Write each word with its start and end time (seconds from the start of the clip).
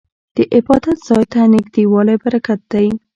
د 0.35 0.37
عبادت 0.55 0.97
ځای 1.07 1.23
ته 1.31 1.39
نږدې 1.53 1.83
والی 1.91 2.15
برکت 2.23 2.59
دی. 2.71 2.87